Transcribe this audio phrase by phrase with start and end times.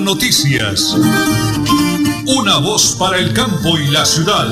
[0.00, 0.96] Noticias.
[2.26, 4.46] Una voz para el campo y la ciudad.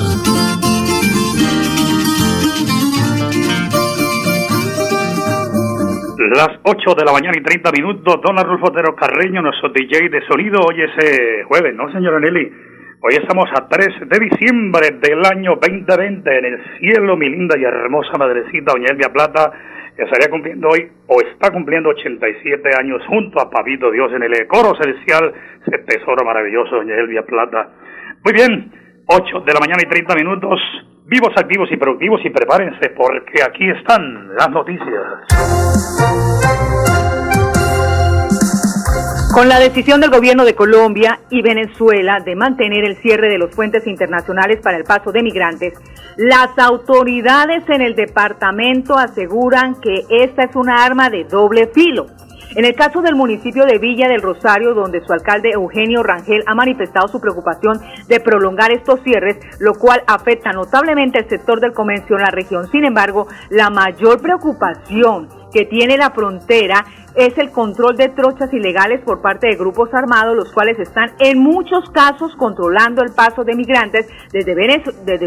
[6.36, 10.26] Las 8 de la mañana y 30 minutos, don Arnulfo Otero Carreño, nuestro DJ de
[10.26, 12.52] sonido, hoy es eh, jueves, ¿no, señora Nelly?
[13.00, 17.64] Hoy estamos a 3 de diciembre del año 2020 en el cielo, mi linda y
[17.64, 19.52] hermosa madrecita, doña Elvia Plata,
[20.04, 24.74] estaría cumpliendo hoy, o está cumpliendo 87 años, junto a Pavito Dios en el coro
[24.80, 25.32] celestial,
[25.66, 27.70] ese tesoro maravilloso, doña Elvia Plata.
[28.24, 28.72] Muy bien,
[29.06, 30.60] 8 de la mañana y 30 minutos,
[31.06, 36.97] vivos, activos y productivos, y prepárense, porque aquí están las noticias.
[39.38, 43.54] Con la decisión del gobierno de Colombia y Venezuela de mantener el cierre de los
[43.54, 45.74] puentes internacionales para el paso de migrantes,
[46.16, 52.06] las autoridades en el departamento aseguran que esta es una arma de doble filo.
[52.56, 56.56] En el caso del municipio de Villa del Rosario, donde su alcalde Eugenio Rangel ha
[56.56, 62.16] manifestado su preocupación de prolongar estos cierres, lo cual afecta notablemente al sector del comercio
[62.16, 62.68] en la región.
[62.72, 69.00] Sin embargo, la mayor preocupación que tiene la frontera es el control de trochas ilegales
[69.04, 73.54] por parte de grupos armados, los cuales están en muchos casos controlando el paso de
[73.54, 74.54] migrantes desde,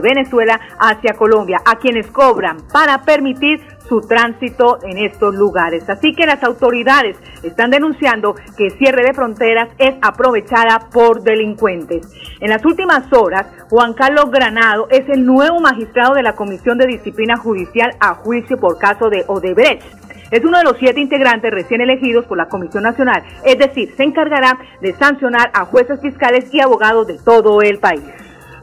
[0.01, 3.59] Venezuela hacia Colombia, a quienes cobran para permitir
[3.91, 5.89] su tránsito en estos lugares.
[5.89, 12.07] Así que las autoridades están denunciando que el cierre de fronteras es aprovechada por delincuentes.
[12.39, 16.87] En las últimas horas, Juan Carlos Granado es el nuevo magistrado de la Comisión de
[16.87, 19.83] Disciplina Judicial a juicio por caso de Odebrecht.
[20.31, 24.03] Es uno de los siete integrantes recién elegidos por la Comisión Nacional, es decir, se
[24.03, 28.03] encargará de sancionar a jueces fiscales y abogados de todo el país.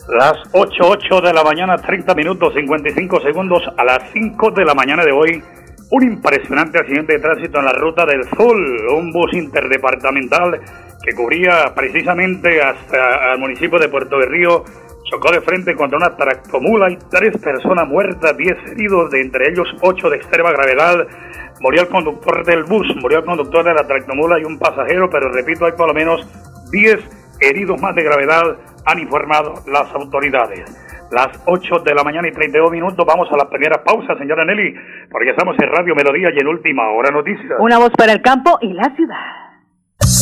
[0.08, 5.04] Las 8, de la mañana, 30 minutos, 55 segundos a las 5 de la mañana
[5.04, 5.42] de hoy.
[5.90, 8.56] Un impresionante accidente de tránsito en la ruta del Sol,
[8.96, 10.60] un bus interdepartamental
[11.04, 14.64] que cubría precisamente hasta el municipio de Puerto de Río
[15.10, 19.68] chocó de frente contra una tractomula y tres personas muertas, diez heridos, de entre ellos
[19.82, 21.06] ocho de extrema gravedad.
[21.60, 25.30] Murió el conductor del bus, murió el conductor de la tractomula y un pasajero, pero
[25.30, 26.26] repito, hay por lo menos
[26.70, 26.98] diez
[27.40, 28.56] heridos más de gravedad,
[28.86, 30.64] han informado las autoridades.
[31.10, 34.74] Las 8 de la mañana y 32 minutos, vamos a la primera pausa, señora Nelly,
[35.10, 37.58] porque estamos en Radio Melodía y en Última Hora Noticias.
[37.58, 39.47] Una voz para el campo y la ciudad.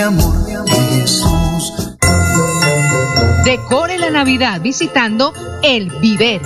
[0.00, 0.34] amor?
[3.44, 5.32] Decore la Navidad visitando
[5.62, 6.42] El Viver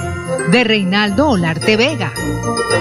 [0.51, 2.13] de Reinaldo Olarte Vega.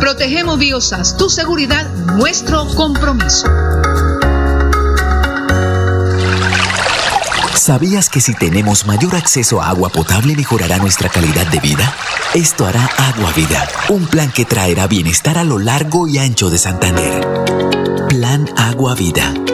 [0.00, 1.86] Protegemos Biosas, tu seguridad,
[2.16, 3.46] nuestro compromiso.
[7.54, 11.94] ¿Sabías que si tenemos mayor acceso a agua potable mejorará nuestra calidad de vida?
[12.32, 16.58] Esto hará Agua Vida, un plan que traerá bienestar a lo largo y ancho de
[16.58, 17.26] Santander.
[18.08, 19.34] Plan Agua Vida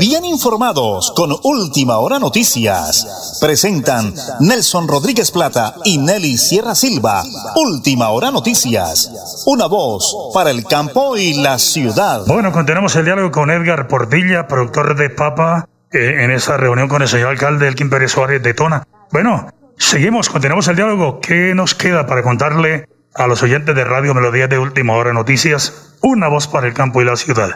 [0.00, 3.38] bien informados con Última Hora Noticias.
[3.38, 7.22] Presentan Nelson Rodríguez Plata y Nelly Sierra Silva.
[7.56, 9.10] Última Hora Noticias.
[9.44, 12.22] Una voz para el campo y la ciudad.
[12.26, 17.02] Bueno, continuamos el diálogo con Edgar Portilla, productor de Papa, eh, en esa reunión con
[17.02, 18.84] el señor alcalde Elkin Pérez Suárez de Tona.
[19.10, 21.20] Bueno, seguimos, continuamos el diálogo.
[21.20, 25.94] ¿Qué nos queda para contarle a los oyentes de Radio Melodía de Última Hora Noticias?
[26.00, 27.50] Una voz para el campo y la ciudad.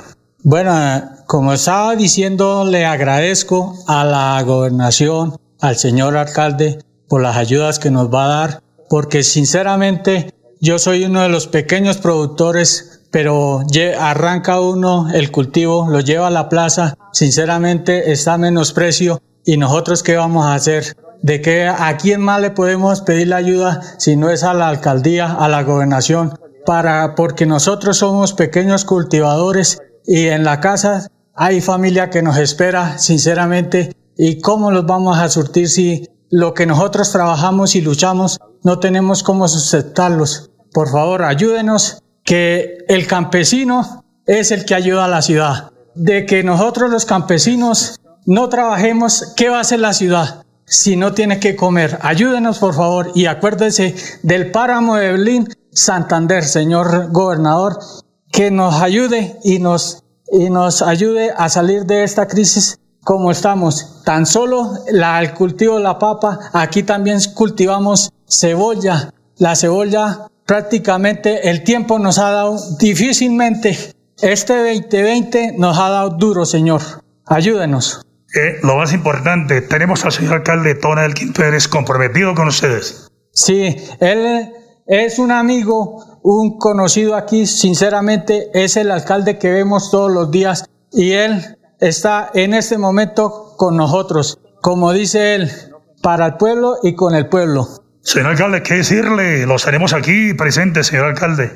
[0.48, 0.72] Bueno,
[1.26, 6.78] como estaba diciendo, le agradezco a la gobernación, al señor alcalde,
[7.08, 11.48] por las ayudas que nos va a dar, porque sinceramente yo soy uno de los
[11.48, 13.62] pequeños productores, pero
[13.98, 19.56] arranca uno el cultivo, lo lleva a la plaza, sinceramente está a menos precio y
[19.56, 20.96] nosotros qué vamos a hacer?
[21.22, 24.68] ¿De qué a quién más le podemos pedir la ayuda si no es a la
[24.68, 26.38] alcaldía, a la gobernación?
[26.64, 32.98] Para, porque nosotros somos pequeños cultivadores y en la casa hay familia que nos espera,
[32.98, 38.78] sinceramente, y cómo los vamos a surtir si lo que nosotros trabajamos y luchamos no
[38.78, 40.50] tenemos cómo sustentarlos.
[40.72, 45.70] Por favor, ayúdenos, que el campesino es el que ayuda a la ciudad.
[45.94, 50.42] De que nosotros los campesinos no trabajemos, ¿qué va a hacer la ciudad?
[50.64, 53.94] Si no tiene que comer, ayúdenos por favor y acuérdense
[54.24, 57.78] del páramo de Berlín, Santander, señor gobernador,
[58.36, 64.02] que nos ayude y nos, y nos ayude a salir de esta crisis como estamos.
[64.04, 69.10] Tan solo la, el cultivo de la papa, aquí también cultivamos cebolla.
[69.38, 73.94] La cebolla prácticamente el tiempo nos ha dado difícilmente.
[74.20, 76.82] Este 2020 nos ha dado duro, Señor.
[77.24, 78.02] Ayúdenos.
[78.34, 83.08] Eh, lo más importante, tenemos al señor alcalde Tona Elkin Pérez comprometido con ustedes.
[83.32, 84.52] Sí, él
[84.86, 90.68] es un amigo un conocido aquí, sinceramente, es el alcalde que vemos todos los días
[90.92, 95.50] y él está en este momento con nosotros, como dice él,
[96.02, 97.68] para el pueblo y con el pueblo.
[98.00, 99.46] Señor alcalde, ¿qué decirle?
[99.46, 101.52] Los haremos aquí presentes, señor alcalde.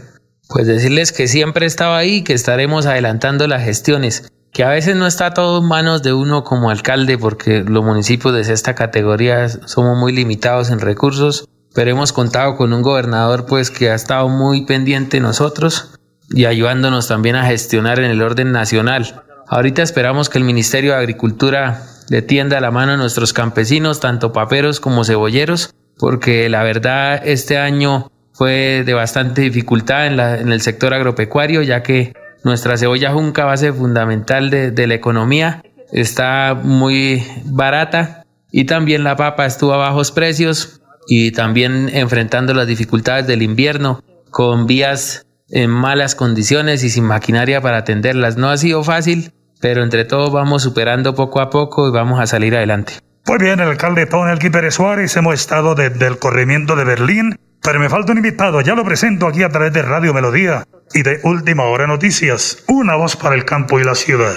[0.49, 5.07] Pues decirles que siempre estaba ahí, que estaremos adelantando las gestiones, que a veces no
[5.07, 9.97] está todo en manos de uno como alcalde, porque los municipios de esta categoría somos
[9.99, 14.65] muy limitados en recursos, pero hemos contado con un gobernador pues que ha estado muy
[14.65, 15.93] pendiente nosotros
[16.31, 19.25] y ayudándonos también a gestionar en el orden nacional.
[19.49, 24.33] Ahorita esperamos que el Ministerio de Agricultura le tienda la mano a nuestros campesinos, tanto
[24.33, 30.95] paperos como cebolleros, porque la verdad este año fue de bastante dificultad en el sector
[30.95, 35.63] agropecuario, ya que nuestra cebolla junca, base fundamental de, de la economía,
[35.93, 40.80] está muy barata y también la papa estuvo a bajos precios,
[41.13, 44.01] y también enfrentando las dificultades del invierno
[44.31, 48.37] con vías en malas condiciones y sin maquinaria para atenderlas.
[48.37, 52.29] No ha sido fácil, pero entre todos vamos superando poco a poco y vamos a
[52.29, 52.93] salir adelante.
[53.27, 57.81] Muy bien, el alcalde Tonel Pérez Suárez, hemos estado desde el corrimiento de Berlín Pero
[57.81, 60.63] me falta un invitado, ya lo presento aquí a través de Radio Melodía
[60.95, 64.37] y de Última Hora Noticias, una voz para el campo y la ciudad.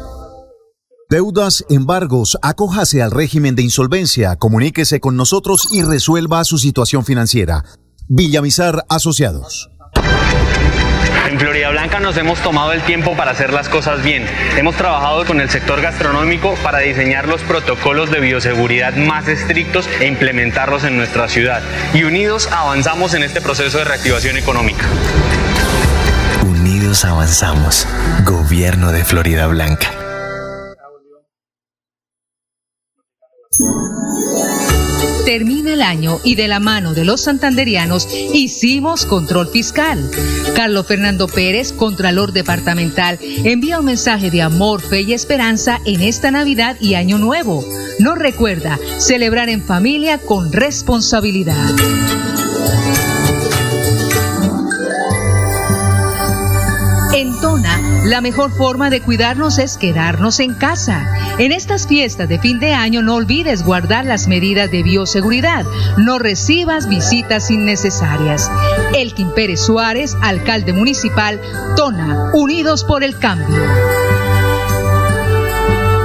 [1.11, 7.65] Deudas, embargos, acójase al régimen de insolvencia, comuníquese con nosotros y resuelva su situación financiera.
[8.07, 9.69] Villamizar Asociados.
[11.29, 14.25] En Florida Blanca nos hemos tomado el tiempo para hacer las cosas bien.
[14.55, 20.07] Hemos trabajado con el sector gastronómico para diseñar los protocolos de bioseguridad más estrictos e
[20.07, 21.61] implementarlos en nuestra ciudad.
[21.93, 24.85] Y unidos avanzamos en este proceso de reactivación económica.
[26.45, 27.85] Unidos avanzamos.
[28.23, 30.10] Gobierno de Florida Blanca.
[35.25, 40.09] Termina el año y de la mano de los santanderianos hicimos control fiscal.
[40.55, 46.31] Carlos Fernando Pérez, Contralor Departamental, envía un mensaje de amor, fe y esperanza en esta
[46.31, 47.63] Navidad y Año Nuevo.
[47.99, 51.69] Nos recuerda celebrar en familia con responsabilidad.
[57.13, 61.35] En Tona, la mejor forma de cuidarnos es quedarnos en casa.
[61.37, 65.65] En estas fiestas de fin de año no olvides guardar las medidas de bioseguridad.
[65.97, 68.49] No recibas visitas innecesarias.
[68.95, 71.39] Elkin Pérez Suárez, alcalde municipal,
[71.75, 73.61] Tona, Unidos por el Cambio.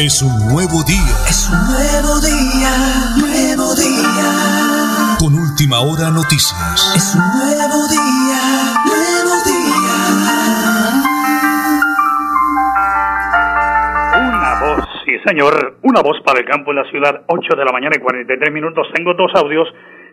[0.00, 1.12] Es un nuevo día.
[1.28, 2.72] Es un nuevo día,
[3.20, 5.12] nuevo día.
[5.20, 6.56] Con última hora noticias.
[6.96, 8.40] Es un nuevo día,
[8.80, 9.96] nuevo día.
[14.24, 17.72] Una voz, sí señor, una voz para el campo en la ciudad, 8 de la
[17.72, 18.88] mañana y 43 minutos.
[18.94, 19.68] Tengo dos audios,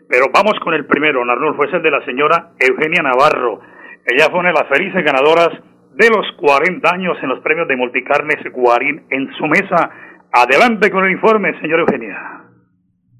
[0.10, 3.62] pero vamos con el primero, Arnulfo, es el de la señora Eugenia Navarro.
[4.04, 5.48] Ella fue una de las felices ganadoras
[5.98, 9.90] de los 40 años en los premios de Multicarnes Guarín en su mesa.
[10.32, 12.44] Adelante con el informe, señor Eugenia.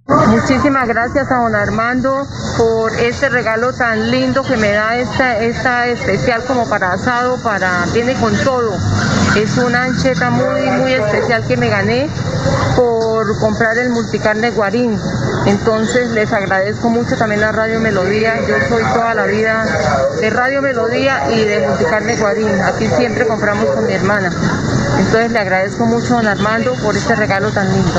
[0.08, 2.24] Muchísimas gracias a don Armando
[2.58, 7.84] por este regalo tan lindo que me da esta, esta especial como para asado, para,
[7.94, 8.74] viene con todo.
[9.36, 12.08] Es una ancheta muy, muy especial que me gané
[12.78, 14.98] por comprar el multicarne Guarín.
[15.48, 18.36] Entonces les agradezco mucho también a Radio Melodía.
[18.48, 19.66] Yo soy toda la vida
[20.20, 22.62] de Radio Melodía y de Multicarne Guarín.
[22.62, 24.30] Aquí siempre compramos con mi hermana.
[25.00, 27.92] Entonces le agradezco mucho a don Armando por este regalo tan lindo.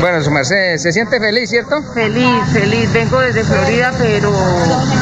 [0.00, 1.82] Bueno, su merced, ¿se siente feliz, cierto?
[1.94, 2.92] Feliz, feliz.
[2.92, 4.32] Vengo desde Florida, pero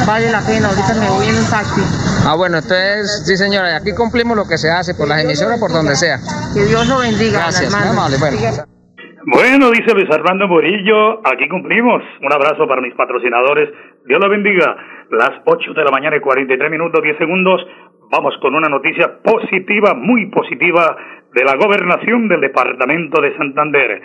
[0.05, 0.69] vale la pena.
[0.69, 1.81] Ahorita me voy en un taxi.
[2.25, 5.73] Ah, bueno, entonces, sí señora, aquí cumplimos lo que se hace por las emisoras, por
[5.73, 6.19] donde sea.
[6.53, 7.39] Que Dios lo bendiga.
[7.39, 8.01] don Gracias, muy Armando.
[8.01, 8.17] amable.
[8.17, 8.80] Bueno.
[9.25, 12.01] Bueno, dice Luis Armando Murillo, aquí cumplimos.
[12.21, 13.69] Un abrazo para mis patrocinadores.
[14.05, 14.75] Dios lo bendiga.
[15.11, 17.61] Las 8 de la mañana y 43 minutos 10 segundos.
[18.09, 20.97] Vamos con una noticia positiva, muy positiva,
[21.33, 24.01] de la gobernación del departamento de Santander.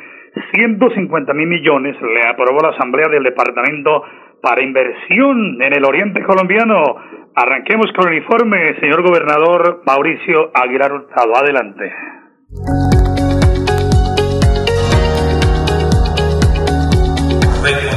[0.55, 4.03] 150 mil millones le aprobó la Asamblea del Departamento
[4.43, 6.97] para inversión en el oriente colombiano.
[7.35, 11.37] Arranquemos con el informe, señor gobernador Mauricio Aguilar Hurtado.
[11.37, 12.96] Adelante.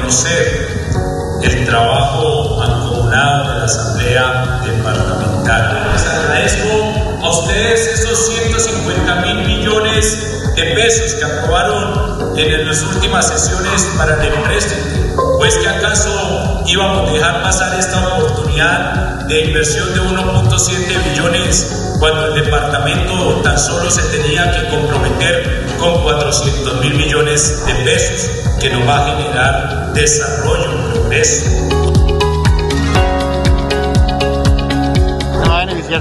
[0.10, 5.92] Reconocer el trabajo mancomunado de la Asamblea Departamental.
[5.94, 13.28] Les agradezco a ustedes esos 150 mil millones de pesos que aprobaron en las últimas
[13.28, 19.42] sesiones para el empréstito ¿O es que acaso íbamos a dejar pasar esta oportunidad de
[19.42, 26.82] inversión de 1.7 billones cuando el departamento tan solo se tenía que comprometer con 400
[26.82, 31.60] mil millones de pesos que nos va a generar desarrollo, progreso?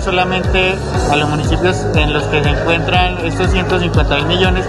[0.01, 0.75] solamente
[1.11, 4.65] a los municipios en los que se encuentran estos 150 mil millones,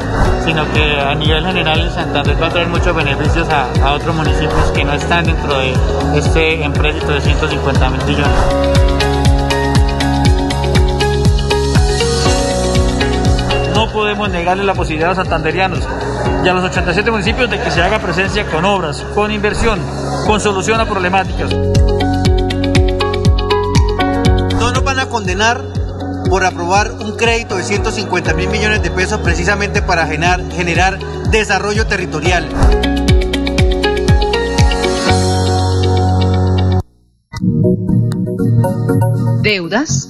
[0.45, 4.15] sino que a nivel general en Santander va a traer muchos beneficios a, a otros
[4.15, 5.73] municipios que no están dentro de
[6.15, 9.08] este empréstito de 150 mil millones.
[13.89, 15.79] No podemos negarle la posibilidad a los santanderianos
[16.43, 19.79] y a los 87 municipios de que se haga presencia con obras, con inversión,
[20.25, 21.53] con solución a problemáticas.
[25.09, 25.61] condenar
[26.29, 30.99] por aprobar un crédito de 150 mil millones de pesos precisamente para generar, generar
[31.31, 32.47] desarrollo territorial.
[39.41, 40.09] Deudas,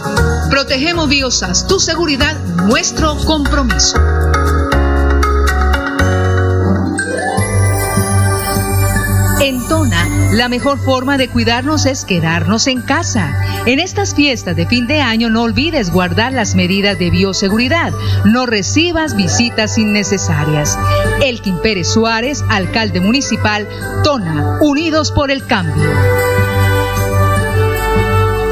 [0.51, 3.97] Protegemos Biosas, tu seguridad, nuestro compromiso.
[9.39, 13.63] En Tona, la mejor forma de cuidarnos es quedarnos en casa.
[13.65, 17.93] En estas fiestas de fin de año no olvides guardar las medidas de bioseguridad.
[18.25, 20.77] No recibas visitas innecesarias.
[21.23, 23.69] Elkin Pérez Suárez, alcalde municipal,
[24.03, 25.89] Tona, Unidos por el Cambio.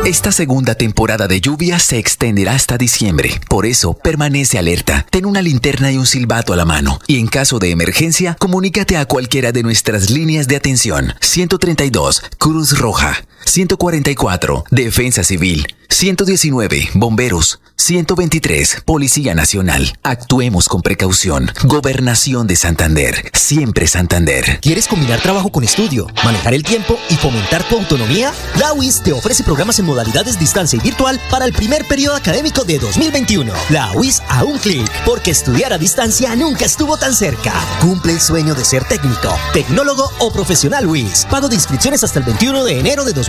[0.09, 3.39] Esta segunda temporada de lluvia se extenderá hasta diciembre.
[3.47, 5.05] Por eso, permanece alerta.
[5.11, 6.99] Ten una linterna y un silbato a la mano.
[7.05, 11.13] Y en caso de emergencia, comunícate a cualquiera de nuestras líneas de atención.
[11.21, 13.23] 132, Cruz Roja.
[13.45, 15.67] 144, Defensa Civil.
[15.89, 17.59] 119, Bomberos.
[17.75, 19.97] 123, Policía Nacional.
[20.03, 21.49] Actuemos con precaución.
[21.63, 23.31] Gobernación de Santander.
[23.33, 24.59] Siempre Santander.
[24.61, 28.33] ¿Quieres combinar trabajo con estudio, manejar el tiempo y fomentar tu autonomía?
[28.59, 32.65] La UIS te ofrece programas en modalidades distancia y virtual para el primer periodo académico
[32.65, 33.51] de 2021.
[33.69, 37.53] La UIS a un clic, porque estudiar a distancia nunca estuvo tan cerca.
[37.81, 41.25] Cumple el sueño de ser técnico, tecnólogo o profesional UIS.
[41.31, 43.28] Pago de inscripciones hasta el 21 de enero de 2021.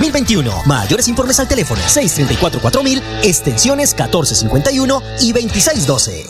[0.67, 6.27] Mayores informes al teléfono 634 4000, extensiones 1451 y 2612.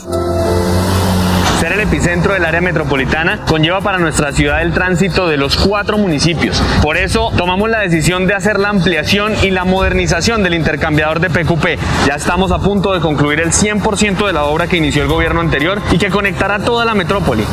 [1.61, 5.99] Ser el epicentro del área metropolitana conlleva para nuestra ciudad el tránsito de los cuatro
[5.99, 6.61] municipios.
[6.83, 11.29] Por eso tomamos la decisión de hacer la ampliación y la modernización del intercambiador de
[11.29, 11.79] PQP.
[12.07, 15.41] Ya estamos a punto de concluir el 100% de la obra que inició el gobierno
[15.41, 17.45] anterior y que conectará toda la metrópoli.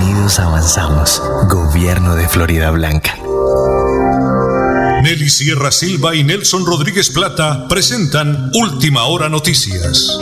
[0.00, 1.22] Unidos avanzamos.
[1.48, 3.21] Gobierno de Florida Blanca.
[5.02, 10.16] Nelly Sierra Silva y Nelson Rodríguez Plata presentan Última Hora Noticias.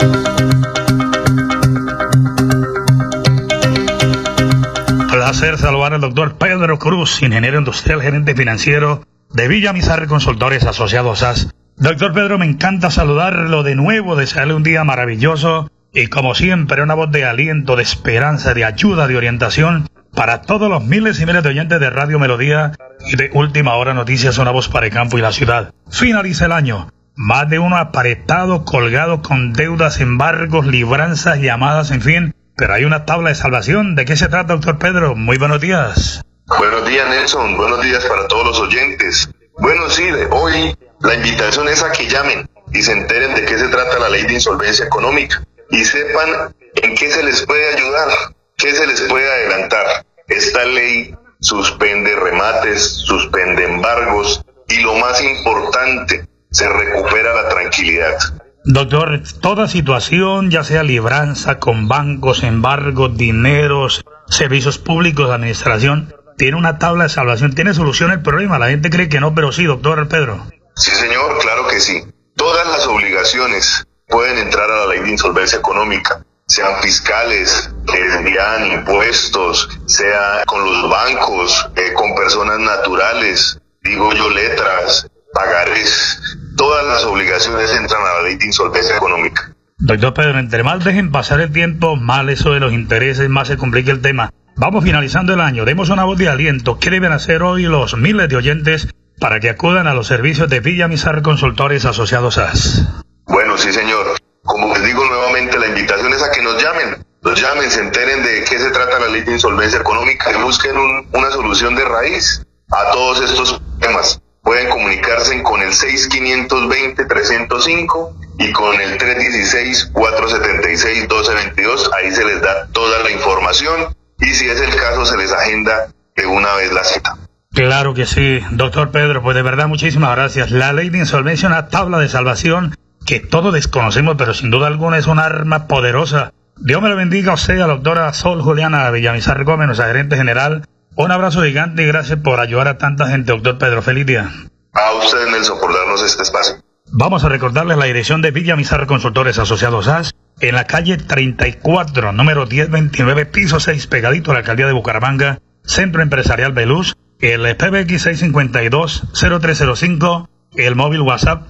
[5.11, 11.21] Placer saludar al doctor Pedro Cruz, ingeniero industrial, gerente financiero de Villa Mizarre Consultores Asociados
[11.21, 11.49] AS.
[11.75, 16.93] Doctor Pedro, me encanta saludarlo de nuevo, desearle un día maravilloso y como siempre una
[16.93, 21.43] voz de aliento, de esperanza, de ayuda, de orientación para todos los miles y miles
[21.43, 22.73] de oyentes de Radio Melodía
[23.07, 25.73] y de Última Hora Noticias, una voz para el campo y la ciudad.
[25.89, 26.89] Finaliza el año.
[27.15, 32.35] Más de uno aparetado, colgado con deudas, embargos, libranzas, llamadas, en fin.
[32.55, 33.95] Pero hay una tabla de salvación.
[33.95, 35.15] ¿De qué se trata, doctor Pedro?
[35.15, 36.21] Muy buenos días.
[36.47, 37.57] Buenos días, Nelson.
[37.57, 39.29] Buenos días para todos los oyentes.
[39.59, 43.67] Bueno, sí, hoy la invitación es a que llamen y se enteren de qué se
[43.67, 48.09] trata la ley de insolvencia económica y sepan en qué se les puede ayudar,
[48.57, 50.05] qué se les puede adelantar.
[50.27, 58.17] Esta ley suspende remates, suspende embargos y lo más importante, se recupera la tranquilidad.
[58.63, 66.77] Doctor, toda situación, ya sea libranza con bancos, embargos, dineros, servicios públicos administración, tiene una
[66.77, 68.59] tabla de salvación, tiene solución el problema.
[68.59, 70.45] La gente cree que no, pero sí, doctor Pedro.
[70.75, 72.03] Sí, señor, claro que sí.
[72.35, 78.71] Todas las obligaciones pueden entrar a la ley de insolvencia económica, sean fiscales, que sean
[78.71, 86.19] impuestos, sea con los bancos, eh, con personas naturales, digo yo letras, pagares,
[86.57, 89.55] todas las obligaciones entran a la ley de insolvencia económica.
[89.77, 93.57] Doctor Pedro, entre más dejen pasar el tiempo, mal eso de los intereses, más se
[93.57, 94.31] complica el tema.
[94.57, 96.77] Vamos finalizando el año, demos una voz de aliento.
[96.77, 100.59] ¿Qué deben hacer hoy los miles de oyentes para que acudan a los servicios de
[100.59, 103.00] Villa Mizar Consultores Asociados AS?
[103.31, 104.15] Bueno, sí, señor.
[104.43, 107.05] Como les digo nuevamente, la invitación es a que nos llamen.
[107.21, 110.75] Nos llamen, se enteren de qué se trata la ley de insolvencia económica y busquen
[110.77, 112.41] un- una solución de raíz
[112.71, 114.19] a todos estos temas.
[114.43, 121.89] Pueden comunicarse con el 6520-305 y con el 316-476-1222.
[121.95, 125.87] Ahí se les da toda la información y si es el caso se les agenda
[126.15, 127.15] de una vez la cita.
[127.53, 130.51] Claro que sí, doctor Pedro, pues de verdad muchísimas gracias.
[130.51, 132.75] La ley de insolvencia una tabla de salvación
[133.11, 136.31] que todos desconocemos, pero sin duda alguna es un arma poderosa.
[136.55, 140.15] Dios me lo bendiga a usted, a la doctora Sol Juliana Villamizar Gómez, nuestra gerente
[140.15, 140.63] general.
[140.95, 143.81] Un abrazo gigante y gracias por ayudar a tanta gente, doctor Pedro.
[143.81, 144.31] Feliz día.
[144.71, 146.63] A ustedes, Nelson, por darnos este espacio.
[146.89, 152.13] Vamos a recordarles la dirección de Villa Mizar Consultores Asociados AS en la calle 34,
[152.13, 158.07] número 1029, piso 6, pegadito a la alcaldía de Bucaramanga, Centro Empresarial Beluz, el PBX
[158.07, 161.49] 652-0305, el móvil WhatsApp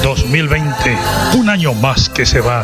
[0.04, 0.97] 2020,
[1.38, 2.63] un año más que se va.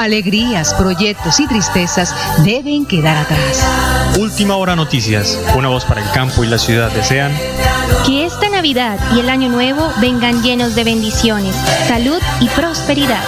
[0.00, 4.16] Alegrías, proyectos y tristezas deben quedar atrás.
[4.18, 7.32] Última hora noticias, una voz para el campo y la ciudad desean
[8.06, 11.54] Que esta Navidad y el Año Nuevo vengan llenos de bendiciones,
[11.86, 13.22] salud y prosperidad.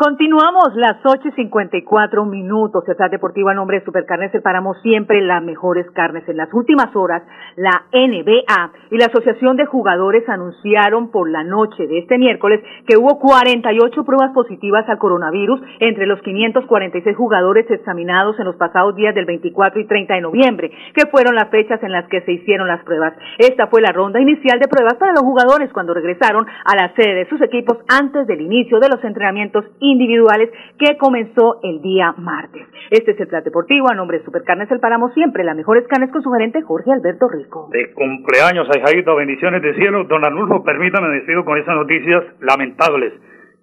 [0.00, 2.84] Continuamos las 8 y 54 minutos.
[2.84, 6.22] Ciudad Deportiva, nombre de Supercarnes, separamos siempre las mejores carnes.
[6.28, 7.24] En las últimas horas,
[7.56, 12.96] la NBA y la Asociación de Jugadores anunciaron por la noche de este miércoles que
[12.96, 19.16] hubo 48 pruebas positivas al coronavirus entre los 546 jugadores examinados en los pasados días
[19.16, 22.68] del 24 y 30 de noviembre, que fueron las fechas en las que se hicieron
[22.68, 23.14] las pruebas.
[23.38, 27.16] Esta fue la ronda inicial de pruebas para los jugadores cuando regresaron a la sede
[27.16, 32.66] de sus equipos antes del inicio de los entrenamientos individuales que comenzó el día martes.
[32.90, 36.10] Este es el Plan Deportivo, a nombre de Supercarnes El Páramo, siempre las mejores carnes
[36.10, 37.68] con su gerente Jorge Alberto Rico.
[37.72, 40.04] De cumpleaños, Jairito, bendiciones de cielo.
[40.04, 43.12] Don Arnulfo, permítame decirlo con esas noticias lamentables.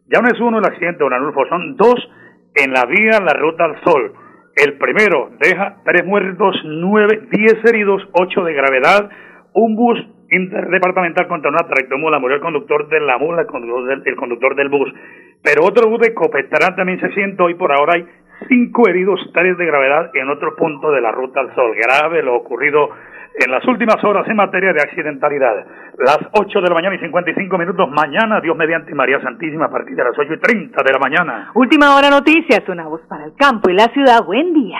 [0.07, 1.95] Ya no es uno el accidente, don Arnulfo, son dos
[2.55, 4.13] en la vía La Ruta al Sol.
[4.55, 9.09] El primero deja tres muertos, nueve, diez heridos, ocho de gravedad,
[9.53, 14.69] un bus interdepartamental contra una tractomula, murió el conductor de la mula, el conductor del,
[14.69, 14.93] bus.
[15.43, 18.07] Pero otro bus de Copetrán también se siente y por ahora hay
[18.47, 21.73] cinco heridos, tres de gravedad en otro punto de la ruta al sol.
[21.75, 22.89] Grave lo ocurrido
[23.37, 25.65] en las últimas horas en materia de accidentalidad.
[25.97, 27.89] Las 8 de la mañana y 55 minutos.
[27.89, 31.51] Mañana, Dios mediante María Santísima, a partir de las 8 y 30 de la mañana.
[31.53, 34.23] Última hora noticias, una voz para el campo y la ciudad.
[34.23, 34.79] Buen día.